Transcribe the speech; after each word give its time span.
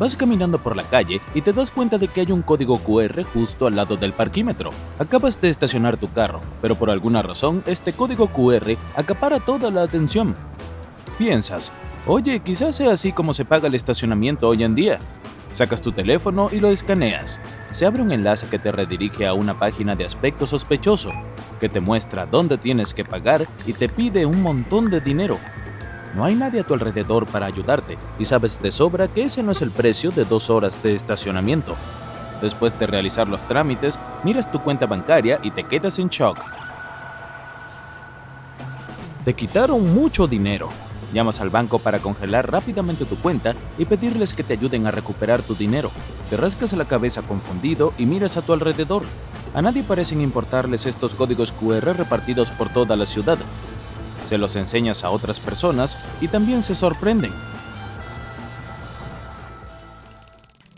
Vas 0.00 0.16
caminando 0.16 0.58
por 0.58 0.76
la 0.76 0.82
calle 0.84 1.20
y 1.34 1.42
te 1.42 1.52
das 1.52 1.70
cuenta 1.70 1.98
de 1.98 2.08
que 2.08 2.22
hay 2.22 2.32
un 2.32 2.40
código 2.40 2.78
QR 2.78 3.22
justo 3.22 3.66
al 3.66 3.76
lado 3.76 3.98
del 3.98 4.14
parquímetro. 4.14 4.70
Acabas 4.98 5.38
de 5.42 5.50
estacionar 5.50 5.98
tu 5.98 6.10
carro, 6.10 6.40
pero 6.62 6.74
por 6.74 6.88
alguna 6.88 7.20
razón 7.20 7.62
este 7.66 7.92
código 7.92 8.28
QR 8.28 8.78
acapara 8.96 9.40
toda 9.40 9.70
la 9.70 9.82
atención. 9.82 10.34
Piensas, 11.18 11.70
oye, 12.06 12.40
quizás 12.40 12.76
sea 12.76 12.92
así 12.92 13.12
como 13.12 13.34
se 13.34 13.44
paga 13.44 13.68
el 13.68 13.74
estacionamiento 13.74 14.48
hoy 14.48 14.64
en 14.64 14.74
día. 14.74 15.00
Sacas 15.52 15.82
tu 15.82 15.92
teléfono 15.92 16.48
y 16.50 16.60
lo 16.60 16.68
escaneas. 16.68 17.38
Se 17.70 17.84
abre 17.84 18.00
un 18.00 18.10
enlace 18.10 18.46
que 18.46 18.58
te 18.58 18.72
redirige 18.72 19.26
a 19.26 19.34
una 19.34 19.58
página 19.58 19.96
de 19.96 20.06
aspecto 20.06 20.46
sospechoso, 20.46 21.10
que 21.60 21.68
te 21.68 21.80
muestra 21.80 22.24
dónde 22.24 22.56
tienes 22.56 22.94
que 22.94 23.04
pagar 23.04 23.46
y 23.66 23.74
te 23.74 23.90
pide 23.90 24.24
un 24.24 24.40
montón 24.40 24.88
de 24.88 25.02
dinero. 25.02 25.36
No 26.14 26.24
hay 26.24 26.34
nadie 26.34 26.60
a 26.60 26.64
tu 26.64 26.74
alrededor 26.74 27.26
para 27.26 27.46
ayudarte 27.46 27.96
y 28.18 28.24
sabes 28.24 28.60
de 28.60 28.72
sobra 28.72 29.08
que 29.08 29.22
ese 29.22 29.42
no 29.42 29.52
es 29.52 29.62
el 29.62 29.70
precio 29.70 30.10
de 30.10 30.24
dos 30.24 30.50
horas 30.50 30.82
de 30.82 30.94
estacionamiento. 30.94 31.76
Después 32.42 32.76
de 32.78 32.86
realizar 32.86 33.28
los 33.28 33.46
trámites, 33.46 33.98
miras 34.24 34.50
tu 34.50 34.60
cuenta 34.60 34.86
bancaria 34.86 35.38
y 35.42 35.50
te 35.50 35.64
quedas 35.64 35.98
en 35.98 36.08
shock. 36.08 36.38
Te 39.24 39.34
quitaron 39.34 39.94
mucho 39.94 40.26
dinero. 40.26 40.70
Llamas 41.12 41.40
al 41.40 41.50
banco 41.50 41.78
para 41.78 41.98
congelar 41.98 42.50
rápidamente 42.50 43.04
tu 43.04 43.16
cuenta 43.16 43.54
y 43.78 43.84
pedirles 43.84 44.32
que 44.32 44.44
te 44.44 44.54
ayuden 44.54 44.86
a 44.86 44.90
recuperar 44.90 45.42
tu 45.42 45.54
dinero. 45.54 45.90
Te 46.30 46.36
rascas 46.36 46.72
la 46.72 46.84
cabeza 46.86 47.22
confundido 47.22 47.92
y 47.98 48.06
miras 48.06 48.36
a 48.36 48.42
tu 48.42 48.52
alrededor. 48.52 49.02
A 49.52 49.60
nadie 49.60 49.82
parecen 49.82 50.20
importarles 50.20 50.86
estos 50.86 51.14
códigos 51.14 51.52
QR 51.52 51.96
repartidos 51.96 52.50
por 52.52 52.68
toda 52.68 52.96
la 52.96 53.06
ciudad, 53.06 53.38
se 54.24 54.38
los 54.38 54.56
enseñas 54.56 55.04
a 55.04 55.10
otras 55.10 55.40
personas 55.40 55.98
y 56.20 56.28
también 56.28 56.62
se 56.62 56.74
sorprenden. 56.74 57.32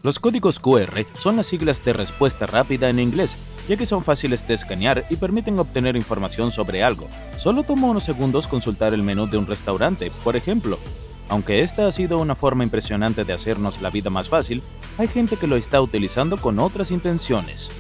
Los 0.03 0.19
códigos 0.19 0.59
QR 0.59 1.07
son 1.15 1.37
las 1.37 1.47
siglas 1.47 1.85
de 1.85 1.93
respuesta 1.93 2.47
rápida 2.47 2.91
en 2.91 2.99
inglés, 2.99 3.39
ya 3.69 3.77
que 3.77 3.87
son 3.87 4.03
fáciles 4.03 4.47
de 4.49 4.55
escanear 4.55 5.05
y 5.11 5.15
permiten 5.15 5.61
obtener 5.61 5.97
información 5.97 6.51
sobre 6.51 6.83
algo. 6.83 7.07
Solo 7.37 7.63
toma 7.63 7.87
unos 7.87 8.03
segundos 8.03 8.49
consultar 8.49 8.95
el 8.95 9.05
menú 9.05 9.29
de 9.29 9.39
un 9.39 9.47
restaurante, 9.47 10.11
por 10.25 10.35
ejemplo. 10.35 10.81
Aunque 11.29 11.63
esta 11.63 11.87
ha 11.87 11.93
sido 11.93 12.19
una 12.19 12.35
forma 12.35 12.65
impresionante 12.65 13.25
de 13.25 13.33
hacernos 13.33 13.81
la 13.81 13.91
vida 13.91 14.11
más 14.11 14.29
fácil, 14.29 14.61
hay 14.99 15.07
gente 15.07 15.37
que 15.37 15.47
lo 15.47 15.57
está 15.57 15.81
utilizando 15.81 16.37
con 16.37 16.59
otras 16.59 16.91
intenciones. 16.91 17.71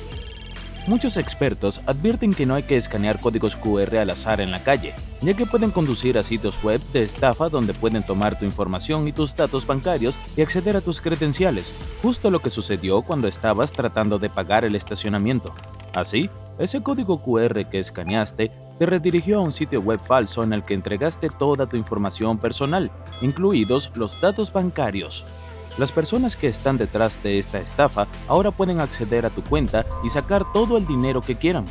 Muchos 0.88 1.16
expertos 1.16 1.80
advierten 1.86 2.34
que 2.34 2.44
no 2.44 2.56
hay 2.56 2.64
que 2.64 2.76
escanear 2.76 3.20
códigos 3.20 3.54
QR 3.54 3.98
al 3.98 4.10
azar 4.10 4.40
en 4.40 4.50
la 4.50 4.64
calle, 4.64 4.94
ya 5.20 5.32
que 5.34 5.46
pueden 5.46 5.70
conducir 5.70 6.18
a 6.18 6.24
sitios 6.24 6.60
web 6.60 6.80
de 6.92 7.04
estafa 7.04 7.48
donde 7.48 7.72
pueden 7.72 8.02
tomar 8.02 8.36
tu 8.36 8.44
información 8.44 9.06
y 9.06 9.12
tus 9.12 9.36
datos 9.36 9.64
bancarios 9.64 10.18
y 10.36 10.42
acceder 10.42 10.76
a 10.76 10.80
tus 10.80 11.00
credenciales, 11.00 11.72
justo 12.02 12.32
lo 12.32 12.40
que 12.40 12.50
sucedió 12.50 13.02
cuando 13.02 13.28
estabas 13.28 13.72
tratando 13.72 14.18
de 14.18 14.28
pagar 14.28 14.64
el 14.64 14.74
estacionamiento. 14.74 15.54
Así, 15.94 16.28
ese 16.58 16.82
código 16.82 17.22
QR 17.22 17.68
que 17.70 17.78
escaneaste 17.78 18.50
te 18.76 18.86
redirigió 18.86 19.38
a 19.38 19.42
un 19.42 19.52
sitio 19.52 19.80
web 19.80 20.00
falso 20.00 20.42
en 20.42 20.52
el 20.52 20.64
que 20.64 20.74
entregaste 20.74 21.30
toda 21.30 21.68
tu 21.68 21.76
información 21.76 22.38
personal, 22.38 22.90
incluidos 23.20 23.92
los 23.94 24.20
datos 24.20 24.52
bancarios. 24.52 25.24
Las 25.78 25.90
personas 25.90 26.36
que 26.36 26.48
están 26.48 26.76
detrás 26.76 27.22
de 27.22 27.38
esta 27.38 27.58
estafa 27.58 28.06
ahora 28.28 28.50
pueden 28.50 28.80
acceder 28.80 29.24
a 29.24 29.30
tu 29.30 29.42
cuenta 29.42 29.86
y 30.04 30.10
sacar 30.10 30.44
todo 30.52 30.76
el 30.76 30.86
dinero 30.86 31.22
que 31.22 31.36
quieran. 31.36 31.64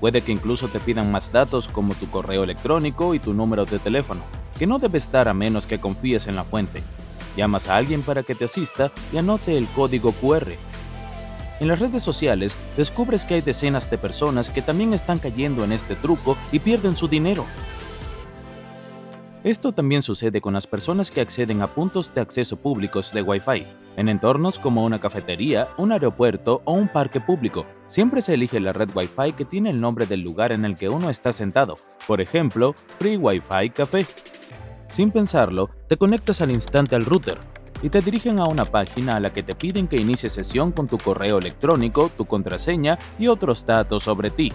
Puede 0.00 0.22
que 0.22 0.32
incluso 0.32 0.68
te 0.68 0.80
pidan 0.80 1.12
más 1.12 1.30
datos 1.30 1.68
como 1.68 1.94
tu 1.94 2.10
correo 2.10 2.42
electrónico 2.42 3.14
y 3.14 3.20
tu 3.20 3.32
número 3.32 3.64
de 3.64 3.78
teléfono, 3.78 4.22
que 4.58 4.66
no 4.66 4.78
debe 4.78 4.98
estar 4.98 5.28
a 5.28 5.34
menos 5.34 5.66
que 5.66 5.80
confíes 5.80 6.26
en 6.26 6.34
la 6.36 6.44
fuente. 6.44 6.82
Llamas 7.36 7.68
a 7.68 7.76
alguien 7.76 8.02
para 8.02 8.22
que 8.22 8.34
te 8.34 8.44
asista 8.44 8.90
y 9.12 9.18
anote 9.18 9.56
el 9.56 9.66
código 9.68 10.12
QR. 10.12 10.48
En 11.60 11.68
las 11.68 11.78
redes 11.78 12.02
sociales 12.02 12.56
descubres 12.76 13.24
que 13.24 13.34
hay 13.34 13.40
decenas 13.40 13.88
de 13.88 13.98
personas 13.98 14.50
que 14.50 14.62
también 14.62 14.92
están 14.92 15.20
cayendo 15.20 15.62
en 15.62 15.70
este 15.70 15.94
truco 15.94 16.36
y 16.50 16.58
pierden 16.58 16.96
su 16.96 17.06
dinero. 17.06 17.46
Esto 19.44 19.72
también 19.72 20.00
sucede 20.00 20.40
con 20.40 20.54
las 20.54 20.66
personas 20.66 21.10
que 21.10 21.20
acceden 21.20 21.60
a 21.60 21.66
puntos 21.66 22.14
de 22.14 22.22
acceso 22.22 22.56
públicos 22.56 23.12
de 23.12 23.20
Wi-Fi, 23.20 23.66
en 23.98 24.08
entornos 24.08 24.58
como 24.58 24.86
una 24.86 25.02
cafetería, 25.02 25.68
un 25.76 25.92
aeropuerto 25.92 26.62
o 26.64 26.72
un 26.72 26.88
parque 26.88 27.20
público. 27.20 27.66
Siempre 27.86 28.22
se 28.22 28.32
elige 28.32 28.58
la 28.58 28.72
red 28.72 28.88
Wi-Fi 28.94 29.34
que 29.34 29.44
tiene 29.44 29.68
el 29.68 29.82
nombre 29.82 30.06
del 30.06 30.22
lugar 30.22 30.52
en 30.52 30.64
el 30.64 30.76
que 30.76 30.88
uno 30.88 31.10
está 31.10 31.30
sentado, 31.30 31.76
por 32.06 32.22
ejemplo, 32.22 32.72
Free 32.98 33.18
Wi-Fi 33.18 33.68
Café. 33.68 34.06
Sin 34.88 35.10
pensarlo, 35.10 35.68
te 35.88 35.98
conectas 35.98 36.40
al 36.40 36.50
instante 36.50 36.96
al 36.96 37.04
router 37.04 37.36
y 37.82 37.90
te 37.90 38.00
dirigen 38.00 38.38
a 38.38 38.46
una 38.46 38.64
página 38.64 39.16
a 39.16 39.20
la 39.20 39.30
que 39.30 39.42
te 39.42 39.54
piden 39.54 39.88
que 39.88 39.98
inicies 39.98 40.32
sesión 40.32 40.72
con 40.72 40.88
tu 40.88 40.96
correo 40.96 41.36
electrónico, 41.36 42.10
tu 42.16 42.24
contraseña 42.24 42.98
y 43.18 43.26
otros 43.26 43.66
datos 43.66 44.04
sobre 44.04 44.30
ti. 44.30 44.54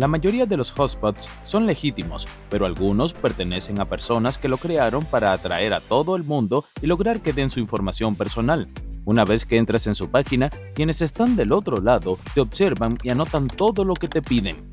La 0.00 0.08
mayoría 0.08 0.46
de 0.46 0.56
los 0.56 0.72
hotspots 0.72 1.28
son 1.42 1.66
legítimos, 1.66 2.26
pero 2.48 2.64
algunos 2.64 3.12
pertenecen 3.12 3.80
a 3.80 3.84
personas 3.90 4.38
que 4.38 4.48
lo 4.48 4.56
crearon 4.56 5.04
para 5.04 5.30
atraer 5.34 5.74
a 5.74 5.80
todo 5.80 6.16
el 6.16 6.24
mundo 6.24 6.64
y 6.80 6.86
lograr 6.86 7.20
que 7.20 7.34
den 7.34 7.50
su 7.50 7.60
información 7.60 8.16
personal. 8.16 8.70
Una 9.04 9.26
vez 9.26 9.44
que 9.44 9.58
entras 9.58 9.86
en 9.88 9.94
su 9.94 10.08
página, 10.08 10.48
quienes 10.74 11.02
están 11.02 11.36
del 11.36 11.52
otro 11.52 11.82
lado 11.82 12.18
te 12.32 12.40
observan 12.40 12.96
y 13.02 13.10
anotan 13.10 13.46
todo 13.46 13.84
lo 13.84 13.92
que 13.92 14.08
te 14.08 14.22
piden. 14.22 14.72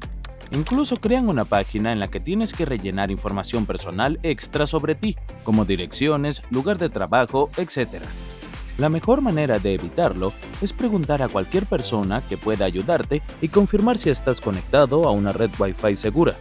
Incluso 0.51 0.95
crean 0.95 1.27
una 1.27 1.43
página 1.43 1.91
en 1.91 1.99
la 1.99 2.07
que 2.07 2.21
tienes 2.21 2.53
que 2.53 2.63
rellenar 2.63 3.11
información 3.11 3.65
personal 3.65 4.19
extra 4.23 4.65
sobre 4.65 4.95
ti, 4.95 5.17
como 5.43 5.65
direcciones, 5.65 6.41
lugar 6.51 6.77
de 6.77 6.87
trabajo, 6.87 7.49
etc. 7.57 8.01
La 8.77 8.89
mejor 8.89 9.21
manera 9.21 9.57
de 9.57 9.73
evitarlo 9.73 10.31
es 10.61 10.71
preguntar 10.71 11.23
a 11.23 11.29
cualquier 11.29 11.65
persona 11.65 12.25
que 12.27 12.37
pueda 12.37 12.65
ayudarte 12.65 13.23
y 13.41 13.47
confirmar 13.47 13.97
si 13.97 14.11
estás 14.11 14.39
conectado 14.39 15.07
a 15.07 15.11
una 15.11 15.33
red 15.33 15.49
Wi-Fi 15.57 15.95
segura. 15.95 16.35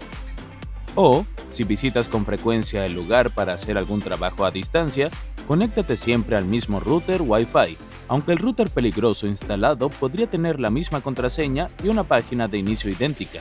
O, 0.95 1.25
si 1.49 1.65
visitas 1.65 2.09
con 2.09 2.27
frecuencia 2.27 2.85
el 2.85 2.95
lugar 2.95 3.31
para 3.31 3.55
hacer 3.55 3.79
algún 3.79 4.01
trabajo 4.01 4.45
a 4.45 4.51
distancia, 4.51 5.09
conéctate 5.49 5.97
siempre 5.97 6.37
al 6.37 6.45
mismo 6.45 6.79
router 6.79 7.23
Wi-Fi, 7.23 7.79
aunque 8.09 8.33
el 8.33 8.39
router 8.39 8.69
peligroso 8.69 9.27
instalado 9.27 9.89
podría 9.89 10.27
tener 10.27 10.61
la 10.61 10.71
misma 10.71 11.01
contraseña 11.01 11.69
y 11.83 11.89
una 11.89 12.05
página 12.05 12.49
de 12.49 12.59
inicio 12.59 12.91
idéntica. 12.91 13.41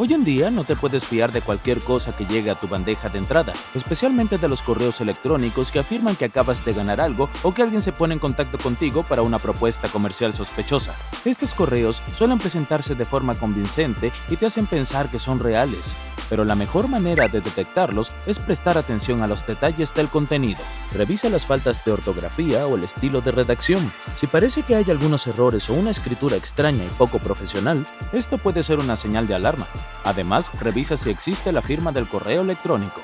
Hoy 0.00 0.12
en 0.12 0.22
día 0.22 0.52
no 0.52 0.62
te 0.62 0.76
puedes 0.76 1.04
fiar 1.04 1.32
de 1.32 1.42
cualquier 1.42 1.80
cosa 1.80 2.12
que 2.12 2.24
llegue 2.24 2.50
a 2.50 2.54
tu 2.54 2.68
bandeja 2.68 3.08
de 3.08 3.18
entrada, 3.18 3.52
especialmente 3.74 4.38
de 4.38 4.48
los 4.48 4.62
correos 4.62 5.00
electrónicos 5.00 5.72
que 5.72 5.80
afirman 5.80 6.14
que 6.14 6.26
acabas 6.26 6.64
de 6.64 6.72
ganar 6.72 7.00
algo 7.00 7.28
o 7.42 7.52
que 7.52 7.62
alguien 7.62 7.82
se 7.82 7.90
pone 7.90 8.14
en 8.14 8.20
contacto 8.20 8.58
contigo 8.58 9.02
para 9.02 9.22
una 9.22 9.40
propuesta 9.40 9.88
comercial 9.88 10.32
sospechosa. 10.34 10.94
Estos 11.24 11.52
correos 11.52 12.00
suelen 12.14 12.38
presentarse 12.38 12.94
de 12.94 13.04
forma 13.04 13.34
convincente 13.34 14.12
y 14.30 14.36
te 14.36 14.46
hacen 14.46 14.66
pensar 14.66 15.10
que 15.10 15.18
son 15.18 15.40
reales, 15.40 15.96
pero 16.30 16.44
la 16.44 16.54
mejor 16.54 16.86
manera 16.86 17.26
de 17.26 17.40
detectarlos 17.40 18.12
es 18.24 18.38
prestar 18.38 18.78
atención 18.78 19.22
a 19.22 19.26
los 19.26 19.48
detalles 19.48 19.92
del 19.94 20.06
contenido. 20.06 20.60
Revisa 20.92 21.28
las 21.28 21.44
faltas 21.44 21.84
de 21.84 21.90
ortografía 21.90 22.68
o 22.68 22.76
el 22.76 22.84
estilo 22.84 23.20
de 23.20 23.32
redacción. 23.32 23.90
Si 24.14 24.28
parece 24.28 24.62
que 24.62 24.76
hay 24.76 24.88
algunos 24.92 25.26
errores 25.26 25.68
o 25.68 25.74
una 25.74 25.90
escritura 25.90 26.36
extraña 26.36 26.84
y 26.84 26.88
poco 26.96 27.18
profesional, 27.18 27.84
esto 28.12 28.38
puede 28.38 28.62
ser 28.62 28.78
una 28.78 28.94
señal 28.94 29.26
de 29.26 29.34
alarma. 29.34 29.66
Además, 30.04 30.50
revisa 30.60 30.96
si 30.96 31.10
existe 31.10 31.52
la 31.52 31.62
firma 31.62 31.92
del 31.92 32.06
correo 32.06 32.42
electrónico. 32.42 33.00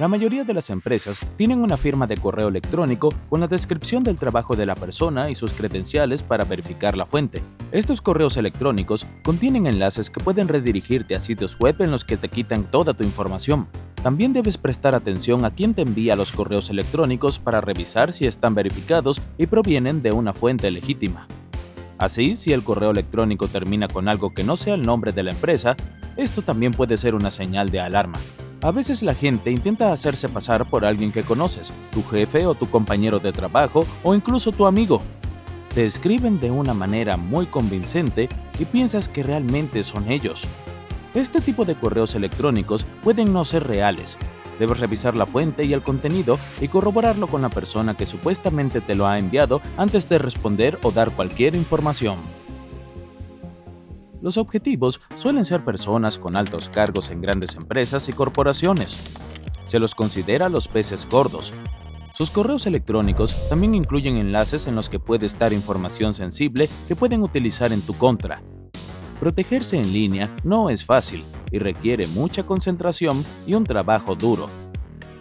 La 0.00 0.08
mayoría 0.08 0.44
de 0.44 0.54
las 0.54 0.70
empresas 0.70 1.20
tienen 1.36 1.62
una 1.62 1.76
firma 1.76 2.06
de 2.06 2.16
correo 2.16 2.48
electrónico 2.48 3.10
con 3.28 3.40
la 3.40 3.46
descripción 3.46 4.02
del 4.02 4.16
trabajo 4.16 4.56
de 4.56 4.64
la 4.64 4.74
persona 4.74 5.28
y 5.28 5.34
sus 5.34 5.52
credenciales 5.52 6.22
para 6.22 6.44
verificar 6.44 6.96
la 6.96 7.04
fuente. 7.04 7.42
Estos 7.70 8.00
correos 8.00 8.38
electrónicos 8.38 9.06
contienen 9.22 9.66
enlaces 9.66 10.08
que 10.08 10.24
pueden 10.24 10.48
redirigirte 10.48 11.14
a 11.14 11.20
sitios 11.20 11.58
web 11.58 11.76
en 11.80 11.90
los 11.90 12.04
que 12.04 12.16
te 12.16 12.30
quitan 12.30 12.70
toda 12.70 12.94
tu 12.94 13.04
información. 13.04 13.68
También 14.02 14.32
debes 14.32 14.56
prestar 14.56 14.94
atención 14.94 15.44
a 15.44 15.50
quién 15.50 15.74
te 15.74 15.82
envía 15.82 16.16
los 16.16 16.32
correos 16.32 16.70
electrónicos 16.70 17.38
para 17.38 17.60
revisar 17.60 18.14
si 18.14 18.26
están 18.26 18.54
verificados 18.54 19.20
y 19.36 19.48
provienen 19.48 20.00
de 20.00 20.12
una 20.12 20.32
fuente 20.32 20.70
legítima. 20.70 21.26
Así, 22.00 22.34
si 22.34 22.54
el 22.54 22.64
correo 22.64 22.92
electrónico 22.92 23.46
termina 23.46 23.86
con 23.86 24.08
algo 24.08 24.30
que 24.30 24.42
no 24.42 24.56
sea 24.56 24.72
el 24.72 24.82
nombre 24.82 25.12
de 25.12 25.22
la 25.22 25.32
empresa, 25.32 25.76
esto 26.16 26.40
también 26.40 26.72
puede 26.72 26.96
ser 26.96 27.14
una 27.14 27.30
señal 27.30 27.68
de 27.68 27.80
alarma. 27.80 28.18
A 28.62 28.72
veces 28.72 29.02
la 29.02 29.14
gente 29.14 29.50
intenta 29.50 29.92
hacerse 29.92 30.30
pasar 30.30 30.66
por 30.66 30.86
alguien 30.86 31.12
que 31.12 31.24
conoces, 31.24 31.74
tu 31.92 32.02
jefe 32.02 32.46
o 32.46 32.54
tu 32.54 32.70
compañero 32.70 33.18
de 33.18 33.32
trabajo 33.32 33.86
o 34.02 34.14
incluso 34.14 34.50
tu 34.50 34.64
amigo. 34.64 35.02
Te 35.74 35.84
escriben 35.84 36.40
de 36.40 36.50
una 36.50 36.72
manera 36.72 37.18
muy 37.18 37.44
convincente 37.44 38.30
y 38.58 38.64
piensas 38.64 39.10
que 39.10 39.22
realmente 39.22 39.82
son 39.82 40.10
ellos. 40.10 40.48
Este 41.12 41.42
tipo 41.42 41.66
de 41.66 41.74
correos 41.74 42.14
electrónicos 42.14 42.86
pueden 43.04 43.30
no 43.30 43.44
ser 43.44 43.66
reales. 43.66 44.16
Debes 44.60 44.78
revisar 44.78 45.16
la 45.16 45.24
fuente 45.24 45.64
y 45.64 45.72
el 45.72 45.82
contenido 45.82 46.38
y 46.60 46.68
corroborarlo 46.68 47.28
con 47.28 47.40
la 47.40 47.48
persona 47.48 47.96
que 47.96 48.04
supuestamente 48.04 48.82
te 48.82 48.94
lo 48.94 49.06
ha 49.06 49.18
enviado 49.18 49.62
antes 49.78 50.06
de 50.10 50.18
responder 50.18 50.78
o 50.82 50.92
dar 50.92 51.12
cualquier 51.12 51.56
información. 51.56 52.18
Los 54.20 54.36
objetivos 54.36 55.00
suelen 55.14 55.46
ser 55.46 55.64
personas 55.64 56.18
con 56.18 56.36
altos 56.36 56.68
cargos 56.68 57.08
en 57.08 57.22
grandes 57.22 57.56
empresas 57.56 58.10
y 58.10 58.12
corporaciones. 58.12 58.98
Se 59.66 59.78
los 59.78 59.94
considera 59.94 60.50
los 60.50 60.68
peces 60.68 61.08
gordos. 61.10 61.54
Sus 62.14 62.30
correos 62.30 62.66
electrónicos 62.66 63.48
también 63.48 63.74
incluyen 63.74 64.18
enlaces 64.18 64.66
en 64.66 64.74
los 64.74 64.90
que 64.90 64.98
puede 65.00 65.24
estar 65.24 65.54
información 65.54 66.12
sensible 66.12 66.68
que 66.86 66.96
pueden 66.96 67.22
utilizar 67.22 67.72
en 67.72 67.80
tu 67.80 67.94
contra. 67.94 68.42
Protegerse 69.20 69.78
en 69.78 69.90
línea 69.90 70.36
no 70.44 70.68
es 70.68 70.84
fácil 70.84 71.24
y 71.50 71.58
requiere 71.58 72.06
mucha 72.08 72.44
concentración 72.44 73.24
y 73.46 73.54
un 73.54 73.64
trabajo 73.64 74.14
duro. 74.14 74.48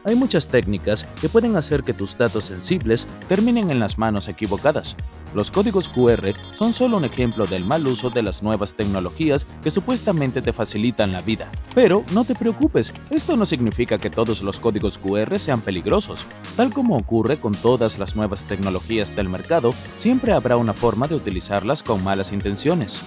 Hay 0.06 0.16
muchas 0.16 0.48
técnicas 0.48 1.06
que 1.22 1.30
pueden 1.30 1.56
hacer 1.58 1.84
que 1.84 1.94
tus 1.94 2.18
datos 2.18 2.46
sensibles 2.46 3.06
terminen 3.28 3.70
en 3.70 3.80
las 3.80 3.98
manos 3.98 4.28
equivocadas. 4.28 4.96
Los 5.36 5.52
códigos 5.52 5.90
QR 5.90 6.34
son 6.54 6.74
solo 6.74 6.98
un 6.98 7.06
ejemplo 7.06 7.46
del 7.46 7.64
mal 7.64 7.86
uso 7.86 8.10
de 8.10 8.24
las 8.24 8.42
nuevas 8.42 8.74
tecnologías 8.74 9.46
que 9.62 9.70
supuestamente 9.70 10.42
te 10.42 10.54
facilitan 10.54 11.12
la 11.12 11.22
vida. 11.22 11.52
Pero 11.76 12.04
no 12.14 12.24
te 12.24 12.34
preocupes, 12.34 12.94
esto 13.12 13.36
no 13.36 13.46
significa 13.46 13.98
que 13.98 14.10
todos 14.10 14.42
los 14.42 14.60
códigos 14.60 14.98
QR 14.98 15.38
sean 15.38 15.62
peligrosos. 15.62 16.26
Tal 16.56 16.74
como 16.74 16.98
ocurre 16.98 17.38
con 17.38 17.54
todas 17.54 18.00
las 18.00 18.16
nuevas 18.16 18.46
tecnologías 18.46 19.16
del 19.16 19.30
mercado, 19.30 19.74
siempre 19.96 20.32
habrá 20.32 20.58
una 20.58 20.74
forma 20.74 21.08
de 21.08 21.16
utilizarlas 21.16 21.84
con 21.84 22.04
malas 22.04 22.32
intenciones. 22.32 23.04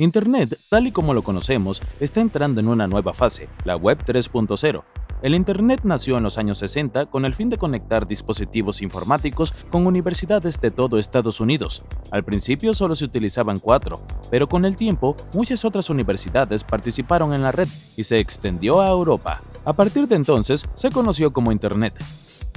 Internet, 0.00 0.60
tal 0.68 0.86
y 0.86 0.92
como 0.92 1.12
lo 1.12 1.24
conocemos, 1.24 1.82
está 1.98 2.20
entrando 2.20 2.60
en 2.60 2.68
una 2.68 2.86
nueva 2.86 3.12
fase, 3.14 3.48
la 3.64 3.74
Web 3.74 4.04
3.0. 4.06 4.84
El 5.22 5.34
Internet 5.34 5.80
nació 5.82 6.16
en 6.16 6.22
los 6.22 6.38
años 6.38 6.58
60 6.58 7.06
con 7.06 7.24
el 7.24 7.34
fin 7.34 7.50
de 7.50 7.58
conectar 7.58 8.06
dispositivos 8.06 8.80
informáticos 8.80 9.52
con 9.72 9.88
universidades 9.88 10.60
de 10.60 10.70
todo 10.70 11.00
Estados 11.00 11.40
Unidos. 11.40 11.82
Al 12.12 12.24
principio 12.24 12.74
solo 12.74 12.94
se 12.94 13.06
utilizaban 13.06 13.58
cuatro, 13.58 14.00
pero 14.30 14.48
con 14.48 14.64
el 14.64 14.76
tiempo 14.76 15.16
muchas 15.34 15.64
otras 15.64 15.90
universidades 15.90 16.62
participaron 16.62 17.34
en 17.34 17.42
la 17.42 17.50
red 17.50 17.68
y 17.96 18.04
se 18.04 18.20
extendió 18.20 18.80
a 18.80 18.90
Europa. 18.90 19.40
A 19.64 19.72
partir 19.72 20.06
de 20.06 20.14
entonces 20.14 20.64
se 20.74 20.92
conoció 20.92 21.32
como 21.32 21.50
Internet. 21.50 21.94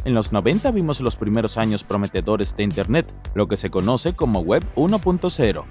En 0.04 0.16
los 0.16 0.32
90 0.32 0.72
vimos 0.72 1.00
los 1.00 1.16
primeros 1.16 1.58
años 1.58 1.84
prometedores 1.84 2.56
de 2.56 2.64
Internet, 2.64 3.14
lo 3.36 3.48
que 3.48 3.56
se 3.56 3.70
conoce 3.70 4.14
como 4.14 4.40
Web 4.40 4.64
1.0. 4.76 5.64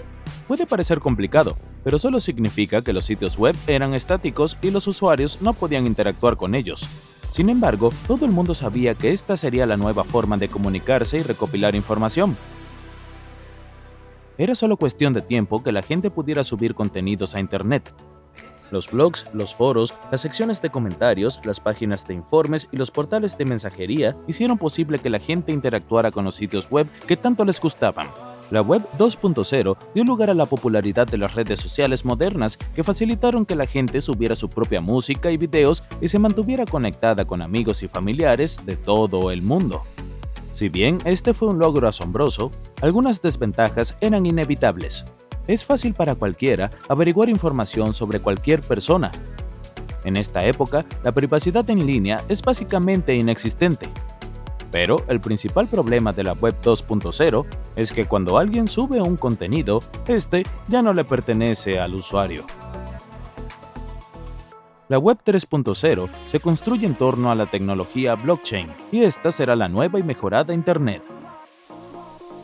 Puede 0.47 0.67
parecer 0.67 1.01
complicado, 1.01 1.57
pero 1.83 1.99
solo 1.99 2.21
significa 2.21 2.83
que 2.83 2.93
los 2.93 3.05
sitios 3.05 3.37
web 3.37 3.57
eran 3.67 3.93
estáticos 3.93 4.57
y 4.63 4.71
los 4.71 4.87
usuarios 4.87 5.43
no 5.43 5.53
podían 5.53 5.87
interactuar 5.87 6.37
con 6.37 6.55
ellos. 6.55 6.89
Sin 7.31 7.49
embargo, 7.51 7.93
todo 8.07 8.25
el 8.25 8.31
mundo 8.31 8.55
sabía 8.55 8.95
que 8.95 9.13
esta 9.13 9.37
sería 9.37 9.67
la 9.67 9.77
nueva 9.77 10.05
forma 10.05 10.37
de 10.37 10.49
comunicarse 10.49 11.19
y 11.19 11.23
recopilar 11.23 11.75
información. 11.75 12.37
Era 14.39 14.55
solo 14.55 14.77
cuestión 14.77 15.13
de 15.13 15.23
tiempo 15.23 15.63
que 15.63 15.73
la 15.73 15.83
gente 15.83 16.11
pudiera 16.11 16.45
subir 16.45 16.75
contenidos 16.75 17.35
a 17.35 17.41
Internet. 17.41 17.93
Los 18.71 18.91
blogs, 18.91 19.27
los 19.33 19.55
foros, 19.55 19.95
las 20.11 20.21
secciones 20.21 20.63
de 20.63 20.71
comentarios, 20.71 21.41
las 21.45 21.61
páginas 21.61 22.07
de 22.07 22.15
informes 22.15 22.69
y 22.73 22.77
los 22.77 22.91
portales 22.91 23.37
de 23.37 23.45
mensajería 23.45 24.17
hicieron 24.27 24.59
posible 24.59 24.99
que 24.99 25.11
la 25.11 25.19
gente 25.19 25.53
interactuara 25.53 26.11
con 26.11 26.25
los 26.25 26.35
sitios 26.35 26.71
web 26.71 26.89
que 27.07 27.17
tanto 27.17 27.45
les 27.45 27.61
gustaban. 27.61 28.09
La 28.51 28.63
Web 28.63 28.83
2.0 28.99 29.77
dio 29.95 30.05
lugar 30.05 30.29
a 30.29 30.35
la 30.35 30.45
popularidad 30.45 31.07
de 31.07 31.19
las 31.19 31.37
redes 31.37 31.61
sociales 31.61 32.05
modernas 32.05 32.57
que 32.57 32.83
facilitaron 32.83 33.47
que 33.47 33.55
la 33.55 33.67
gente 33.67 34.01
subiera 34.01 34.35
su 34.35 34.51
propia 34.51 34.81
música 34.81 35.31
y 35.31 35.37
videos 35.37 35.85
y 36.01 36.09
se 36.09 36.19
mantuviera 36.19 36.67
conectada 36.67 37.25
con 37.25 37.43
amigos 37.43 37.85
y 37.85 37.89
familiares 37.89 38.67
de 38.67 38.77
todo 38.77 39.31
el 39.31 39.43
mundo. 39.43 39.85
Si 40.51 40.69
bien 40.69 40.99
este 41.05 41.33
fue 41.33 41.49
un 41.49 41.61
logro 41.61 41.87
asombroso, 41.87 42.51
algunas 42.83 43.23
desventajas 43.23 43.97
eran 44.01 44.27
inevitables. 44.27 45.07
Es 45.51 45.65
fácil 45.65 45.95
para 45.95 46.15
cualquiera 46.15 46.71
averiguar 46.89 47.29
información 47.29 47.93
sobre 47.93 48.21
cualquier 48.21 48.61
persona. 48.61 49.11
En 50.05 50.17
esta 50.17 50.45
época, 50.45 50.87
la 51.03 51.11
privacidad 51.11 51.69
en 51.71 51.85
línea 51.85 52.23
es 52.29 52.41
básicamente 52.41 53.17
inexistente. 53.17 53.89
Pero 54.71 55.05
el 55.09 55.21
principal 55.21 55.67
problema 55.67 56.13
de 56.13 56.23
la 56.23 56.35
Web 56.35 56.55
2.0 56.63 57.47
es 57.75 57.91
que 57.91 58.05
cuando 58.05 58.39
alguien 58.39 58.69
sube 58.69 59.03
un 59.03 59.17
contenido, 59.17 59.83
este 60.07 60.45
ya 60.69 60.83
no 60.83 60.93
le 60.93 61.05
pertenece 61.05 61.81
al 61.81 61.97
usuario. 61.97 62.45
La 64.89 65.01
Web 65.01 65.19
3.0 65.25 66.09
se 66.27 66.39
construye 66.39 66.87
en 66.87 66.95
torno 66.95 67.29
a 67.29 67.35
la 67.35 67.47
tecnología 67.47 68.15
blockchain 68.15 68.69
y 68.93 69.03
esta 69.03 69.33
será 69.33 69.57
la 69.57 69.69
nueva 69.69 69.99
y 69.99 70.05
mejorada 70.05 70.55
Internet. 70.55 71.03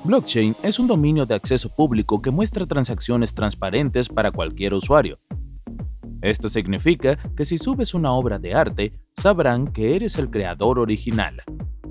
Blockchain 0.06 0.54
es 0.62 0.78
un 0.78 0.86
dominio 0.86 1.26
de 1.26 1.34
acceso 1.34 1.68
público 1.68 2.22
que 2.22 2.30
muestra 2.30 2.64
transacciones 2.64 3.34
transparentes 3.34 4.08
para 4.08 4.30
cualquier 4.30 4.72
usuario. 4.72 5.18
Esto 6.22 6.48
significa 6.48 7.16
que 7.36 7.44
si 7.44 7.58
subes 7.58 7.92
una 7.92 8.12
obra 8.12 8.38
de 8.38 8.54
arte, 8.54 8.92
sabrán 9.16 9.66
que 9.66 9.96
eres 9.96 10.16
el 10.16 10.30
creador 10.30 10.78
original. 10.78 11.42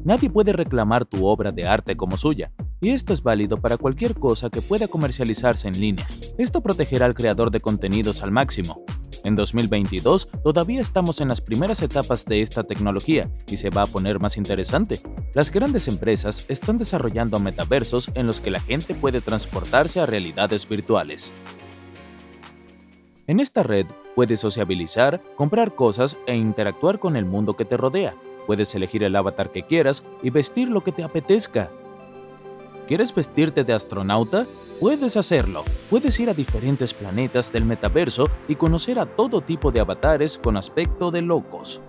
Nadie 0.06 0.30
puede 0.30 0.54
reclamar 0.54 1.04
tu 1.04 1.26
obra 1.26 1.52
de 1.52 1.68
arte 1.68 1.98
como 1.98 2.16
suya, 2.16 2.54
y 2.80 2.92
esto 2.92 3.12
es 3.12 3.22
válido 3.22 3.58
para 3.58 3.76
cualquier 3.76 4.16
cosa 4.16 4.50
que 4.50 4.62
pueda 4.62 4.88
comercializarse 4.88 5.68
en 5.68 5.78
línea. 5.78 6.08
Esto 6.38 6.62
protegerá 6.62 7.06
al 7.08 7.16
creador 7.16 7.52
de 7.52 7.60
contenidos 7.60 8.24
al 8.24 8.32
máximo. 8.32 8.86
En 9.26 9.36
2022 9.36 10.30
todavía 10.44 10.82
estamos 10.82 11.20
en 11.20 11.30
las 11.30 11.42
primeras 11.42 11.82
etapas 11.82 12.26
de 12.26 12.42
esta 12.42 12.64
tecnología 12.64 13.28
y 13.48 13.58
se 13.58 13.72
va 13.72 13.82
a 13.82 13.88
poner 13.88 14.20
más 14.20 14.38
interesante. 14.38 15.02
Las 15.34 15.52
grandes 15.52 15.88
empresas 15.88 16.46
están 16.48 16.78
desarrollando 16.78 17.40
metaversos 17.40 18.12
en 18.14 18.28
los 18.28 18.40
que 18.40 18.52
la 18.52 18.60
gente 18.60 18.94
puede 18.94 19.22
transportarse 19.22 20.00
a 20.00 20.06
realidades 20.06 20.70
virtuales. 20.70 21.34
En 23.26 23.40
esta 23.40 23.64
red 23.64 23.88
puedes 24.14 24.42
sociabilizar, 24.42 25.24
comprar 25.36 25.74
cosas 25.74 26.18
e 26.28 26.36
interactuar 26.36 27.00
con 27.00 27.16
el 27.16 27.26
mundo 27.26 27.56
que 27.56 27.66
te 27.66 27.78
rodea. 27.78 28.14
Puedes 28.46 28.76
elegir 28.76 29.04
el 29.04 29.16
avatar 29.16 29.52
que 29.52 29.64
quieras 29.64 30.04
y 30.22 30.30
vestir 30.30 30.70
lo 30.70 30.84
que 30.84 30.92
te 30.92 31.04
apetezca. 31.04 31.72
¿Quieres 32.88 33.16
vestirte 33.16 33.64
de 33.64 33.74
astronauta? 33.74 34.46
Puedes 34.80 35.18
hacerlo. 35.18 35.64
Puedes 35.90 36.20
ir 36.20 36.30
a 36.30 36.36
diferentes 36.36 36.94
planetas 36.94 37.52
del 37.52 37.66
metaverso 37.66 38.30
y 38.48 38.56
conocer 38.56 39.00
a 39.00 39.08
todo 39.08 39.42
tipo 39.42 39.72
de 39.72 39.80
avatares 39.80 40.38
con 40.38 40.56
aspecto 40.56 41.10
de 41.10 41.24
locos. 41.24 41.82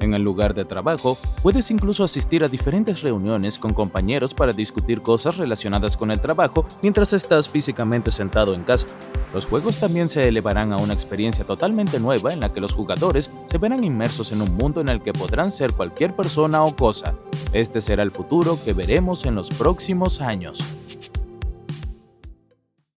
En 0.00 0.12
el 0.12 0.22
lugar 0.22 0.54
de 0.54 0.64
trabajo, 0.64 1.18
puedes 1.42 1.70
incluso 1.70 2.04
asistir 2.04 2.44
a 2.44 2.48
diferentes 2.48 3.02
reuniones 3.02 3.58
con 3.58 3.72
compañeros 3.72 4.34
para 4.34 4.52
discutir 4.52 5.02
cosas 5.02 5.38
relacionadas 5.38 5.96
con 5.96 6.10
el 6.10 6.20
trabajo 6.20 6.66
mientras 6.82 7.12
estás 7.12 7.48
físicamente 7.48 8.10
sentado 8.10 8.54
en 8.54 8.64
casa. 8.64 8.86
Los 9.32 9.46
juegos 9.46 9.80
también 9.80 10.08
se 10.08 10.28
elevarán 10.28 10.72
a 10.72 10.76
una 10.76 10.94
experiencia 10.94 11.44
totalmente 11.44 12.00
nueva 12.00 12.32
en 12.32 12.40
la 12.40 12.52
que 12.52 12.60
los 12.60 12.72
jugadores 12.72 13.30
se 13.54 13.58
verán 13.58 13.84
inmersos 13.84 14.32
en 14.32 14.42
un 14.42 14.56
mundo 14.56 14.80
en 14.80 14.88
el 14.88 15.00
que 15.00 15.12
podrán 15.12 15.52
ser 15.52 15.74
cualquier 15.74 16.16
persona 16.16 16.64
o 16.64 16.74
cosa. 16.74 17.14
Este 17.52 17.80
será 17.80 18.02
el 18.02 18.10
futuro 18.10 18.58
que 18.64 18.72
veremos 18.72 19.26
en 19.26 19.36
los 19.36 19.48
próximos 19.48 20.20
años. 20.20 20.83